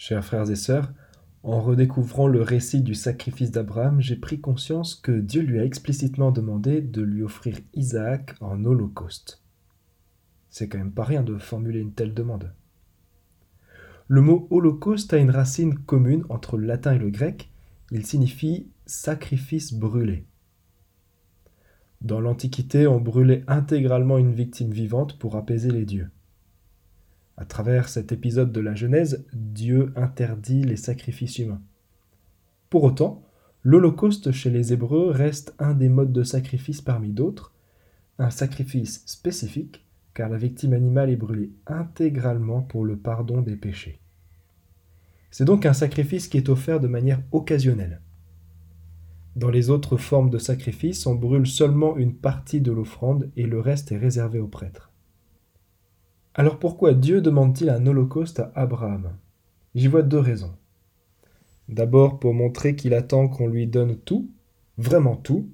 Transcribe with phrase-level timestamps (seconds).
[0.00, 0.92] Chers frères et sœurs,
[1.42, 6.30] en redécouvrant le récit du sacrifice d'Abraham, j'ai pris conscience que Dieu lui a explicitement
[6.30, 9.42] demandé de lui offrir Isaac en holocauste.
[10.50, 12.52] C'est quand même pas rien de formuler une telle demande.
[14.06, 17.50] Le mot holocauste a une racine commune entre le latin et le grec.
[17.90, 20.26] Il signifie sacrifice brûlé.
[22.02, 26.08] Dans l'Antiquité, on brûlait intégralement une victime vivante pour apaiser les dieux.
[27.40, 31.62] À travers cet épisode de la Genèse, Dieu interdit les sacrifices humains.
[32.68, 33.22] Pour autant,
[33.62, 37.54] l'Holocauste chez les Hébreux reste un des modes de sacrifice parmi d'autres,
[38.18, 44.00] un sacrifice spécifique, car la victime animale est brûlée intégralement pour le pardon des péchés.
[45.30, 48.00] C'est donc un sacrifice qui est offert de manière occasionnelle.
[49.36, 53.60] Dans les autres formes de sacrifice, on brûle seulement une partie de l'offrande et le
[53.60, 54.87] reste est réservé au prêtre.
[56.38, 59.10] Alors pourquoi Dieu demande-t-il un holocauste à Abraham?
[59.74, 60.54] J'y vois deux raisons.
[61.68, 64.30] D'abord pour montrer qu'il attend qu'on lui donne tout,
[64.76, 65.48] vraiment tout,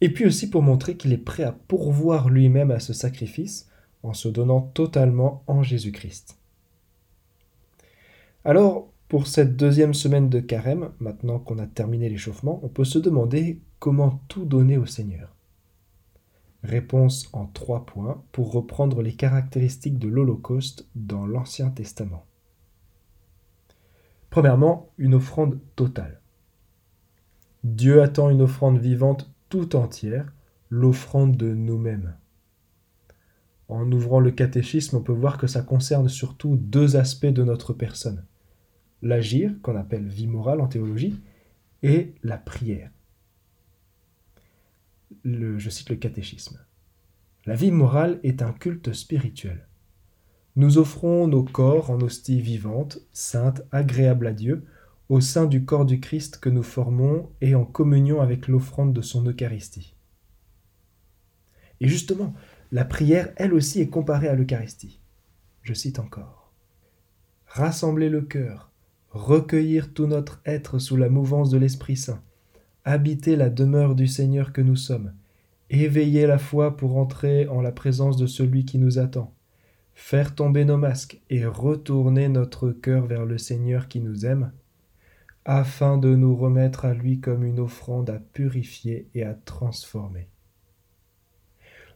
[0.00, 3.68] et puis aussi pour montrer qu'il est prêt à pourvoir lui-même à ce sacrifice
[4.02, 6.38] en se donnant totalement en Jésus-Christ.
[8.46, 12.98] Alors, pour cette deuxième semaine de carême, maintenant qu'on a terminé l'échauffement, on peut se
[12.98, 15.35] demander comment tout donner au Seigneur.
[16.62, 22.26] Réponse en trois points pour reprendre les caractéristiques de l'Holocauste dans l'Ancien Testament.
[24.30, 26.20] Premièrement, une offrande totale.
[27.64, 30.32] Dieu attend une offrande vivante tout entière,
[30.70, 32.16] l'offrande de nous-mêmes.
[33.68, 37.72] En ouvrant le catéchisme, on peut voir que ça concerne surtout deux aspects de notre
[37.72, 38.24] personne.
[39.02, 41.20] L'agir, qu'on appelle vie morale en théologie,
[41.82, 42.90] et la prière
[45.26, 46.58] je cite le catéchisme.
[47.46, 49.66] La vie morale est un culte spirituel.
[50.54, 54.64] Nous offrons nos corps en hostie vivante, sainte, agréable à Dieu,
[55.08, 59.02] au sein du corps du Christ que nous formons et en communion avec l'offrande de
[59.02, 59.94] son Eucharistie.
[61.80, 62.34] Et justement,
[62.72, 65.00] la prière, elle aussi, est comparée à l'Eucharistie.
[65.62, 66.52] Je cite encore.
[67.46, 68.70] Rassembler le cœur,
[69.10, 72.22] recueillir tout notre être sous la mouvance de l'Esprit Saint,
[72.86, 75.12] habiter la demeure du Seigneur que nous sommes,
[75.70, 79.34] éveiller la foi pour entrer en la présence de celui qui nous attend,
[79.94, 84.52] faire tomber nos masques et retourner notre cœur vers le Seigneur qui nous aime,
[85.44, 90.28] afin de nous remettre à lui comme une offrande à purifier et à transformer.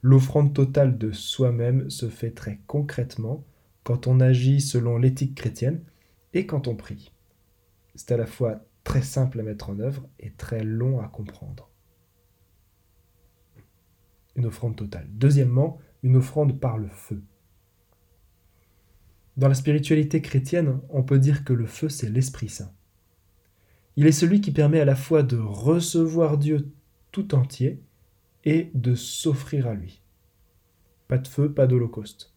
[0.00, 3.44] L'offrande totale de soi-même se fait très concrètement
[3.82, 5.82] quand on agit selon l'éthique chrétienne
[6.32, 7.12] et quand on prie.
[7.94, 11.68] C'est à la fois très simple à mettre en œuvre et très long à comprendre.
[14.34, 15.06] Une offrande totale.
[15.10, 17.22] Deuxièmement, une offrande par le feu.
[19.36, 22.72] Dans la spiritualité chrétienne, on peut dire que le feu, c'est l'Esprit Saint.
[23.96, 26.72] Il est celui qui permet à la fois de recevoir Dieu
[27.12, 27.82] tout entier
[28.44, 30.00] et de s'offrir à lui.
[31.08, 32.32] Pas de feu, pas d'holocauste.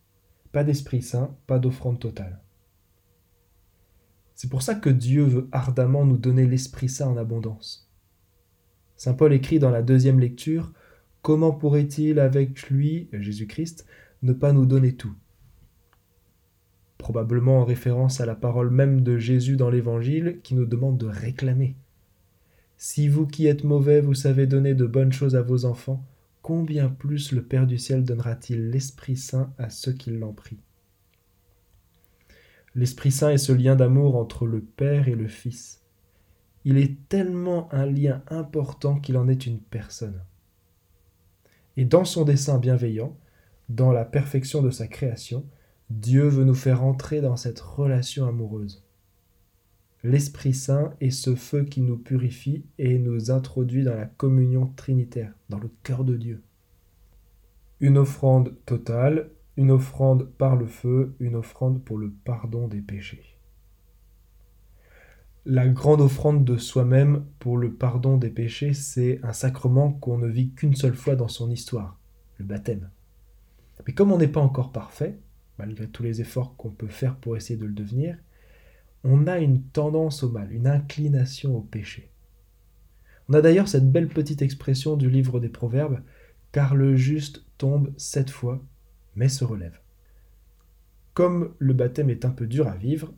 [0.51, 2.41] Pas d'Esprit Saint, pas d'offrande totale.
[4.41, 7.87] C'est pour ça que Dieu veut ardemment nous donner l'Esprit Saint en abondance.
[8.97, 10.73] Saint Paul écrit dans la deuxième lecture
[11.21, 13.85] Comment pourrait-il, avec lui, Jésus-Christ,
[14.23, 15.13] ne pas nous donner tout?
[16.97, 21.05] Probablement en référence à la parole même de Jésus dans l'Évangile qui nous demande de
[21.05, 21.75] réclamer.
[22.77, 26.03] Si vous qui êtes mauvais, vous savez donner de bonnes choses à vos enfants,
[26.41, 30.63] combien plus le Père du ciel donnera-t-il l'Esprit Saint à ceux qui l'en prient?
[32.73, 35.81] L'Esprit Saint est ce lien d'amour entre le Père et le Fils.
[36.63, 40.21] Il est tellement un lien important qu'il en est une personne.
[41.75, 43.17] Et dans son dessein bienveillant,
[43.67, 45.45] dans la perfection de sa création,
[45.89, 48.85] Dieu veut nous faire entrer dans cette relation amoureuse.
[50.03, 55.33] L'Esprit Saint est ce feu qui nous purifie et nous introduit dans la communion trinitaire,
[55.49, 56.41] dans le cœur de Dieu.
[57.81, 63.37] Une offrande totale, une offrande par le feu, une offrande pour le pardon des péchés.
[65.45, 70.27] La grande offrande de soi-même pour le pardon des péchés, c'est un sacrement qu'on ne
[70.27, 71.97] vit qu'une seule fois dans son histoire,
[72.37, 72.89] le baptême.
[73.85, 75.17] Mais comme on n'est pas encore parfait,
[75.57, 78.17] malgré tous les efforts qu'on peut faire pour essayer de le devenir,
[79.03, 82.11] on a une tendance au mal, une inclination au péché.
[83.27, 86.01] On a d'ailleurs cette belle petite expression du livre des Proverbes,
[86.51, 88.63] car le juste tombe sept fois
[89.15, 89.79] mais se relève.
[91.13, 93.13] Comme le baptême est un peu dur à vivre,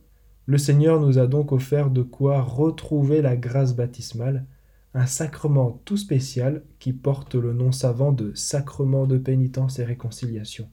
[0.45, 4.45] le Seigneur nous a donc offert de quoi retrouver la grâce baptismale,
[4.93, 10.69] un sacrement tout spécial qui porte le nom savant de sacrement de pénitence et réconciliation,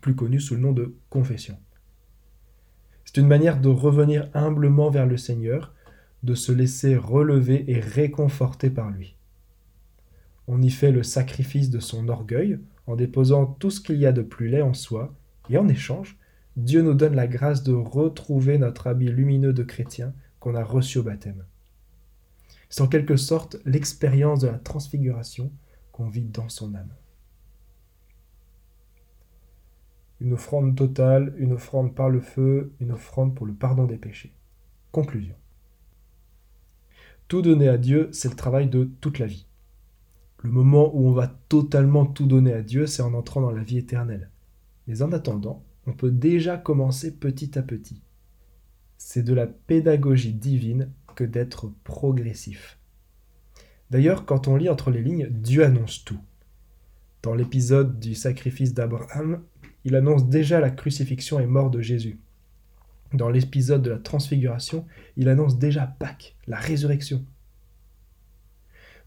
[0.00, 1.58] plus connu sous le nom de confession.
[3.04, 5.74] C'est une manière de revenir humblement vers le Seigneur,
[6.22, 9.16] de se laisser relever et réconforter par lui.
[10.46, 14.12] On y fait le sacrifice de son orgueil en déposant tout ce qu'il y a
[14.12, 15.14] de plus laid en soi,
[15.50, 16.18] et en échange,
[16.56, 20.98] Dieu nous donne la grâce de retrouver notre habit lumineux de chrétien qu'on a reçu
[20.98, 21.44] au baptême.
[22.68, 25.52] C'est en quelque sorte l'expérience de la transfiguration
[25.92, 26.92] qu'on vit dans son âme.
[30.20, 34.34] Une offrande totale, une offrande par le feu, une offrande pour le pardon des péchés.
[34.92, 35.34] Conclusion.
[37.28, 39.46] Tout donner à Dieu, c'est le travail de toute la vie.
[40.44, 43.62] Le moment où on va totalement tout donner à Dieu, c'est en entrant dans la
[43.62, 44.28] vie éternelle.
[44.86, 48.02] Mais en attendant, on peut déjà commencer petit à petit.
[48.98, 52.78] C'est de la pédagogie divine que d'être progressif.
[53.90, 56.20] D'ailleurs, quand on lit entre les lignes, Dieu annonce tout.
[57.22, 59.40] Dans l'épisode du sacrifice d'Abraham,
[59.84, 62.18] il annonce déjà la crucifixion et mort de Jésus.
[63.14, 64.84] Dans l'épisode de la transfiguration,
[65.16, 67.24] il annonce déjà Pâques, la résurrection.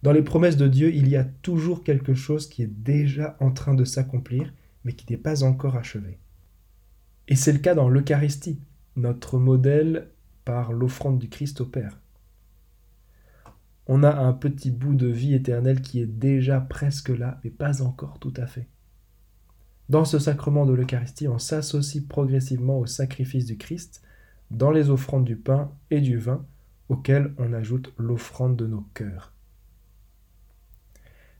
[0.03, 3.51] Dans les promesses de Dieu, il y a toujours quelque chose qui est déjà en
[3.51, 4.53] train de s'accomplir,
[4.83, 6.19] mais qui n'est pas encore achevé.
[7.27, 8.59] Et c'est le cas dans l'Eucharistie,
[8.95, 10.09] notre modèle
[10.45, 11.99] par l'offrande du Christ au Père.
[13.87, 17.81] On a un petit bout de vie éternelle qui est déjà presque là, mais pas
[17.81, 18.67] encore tout à fait.
[19.89, 24.01] Dans ce sacrement de l'Eucharistie, on s'associe progressivement au sacrifice du Christ
[24.51, 26.45] dans les offrandes du pain et du vin,
[26.89, 29.33] auxquelles on ajoute l'offrande de nos cœurs.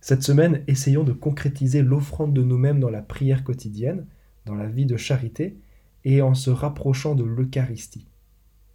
[0.07, 4.05] Cette semaine, essayons de concrétiser l'offrande de nous-mêmes dans la prière quotidienne,
[4.45, 5.57] dans la vie de charité,
[6.05, 8.07] et en se rapprochant de l'Eucharistie.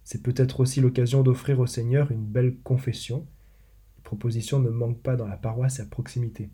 [0.03, 3.25] C'est peut-être aussi l'occasion d'offrir au Seigneur une belle confession.
[3.97, 6.51] Les propositions ne manquent pas dans la paroisse à proximité.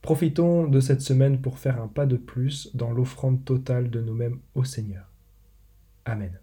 [0.00, 4.38] Profitons de cette semaine pour faire un pas de plus dans l'offrande totale de nous-mêmes
[4.54, 5.12] au Seigneur.
[6.06, 6.32] Amen.